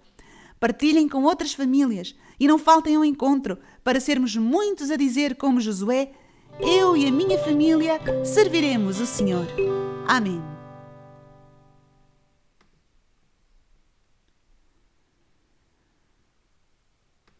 Partilhem 0.59 1.07
com 1.07 1.25
outras 1.25 1.53
famílias 1.53 2.15
e 2.39 2.49
não 2.49 2.59
faltem 2.59 2.97
ao 2.97 3.05
encontro 3.05 3.59
para 3.85 4.01
sermos 4.01 4.35
muitos 4.37 4.91
a 4.91 4.97
dizer 4.97 5.37
como 5.37 5.61
Josué: 5.61 6.13
Eu 6.61 6.97
e 6.97 7.07
a 7.07 7.13
minha 7.13 7.39
família 7.41 8.01
serviremos 8.25 9.01
o 9.01 9.07
Senhor. 9.07 9.47
Amém. 10.09 10.60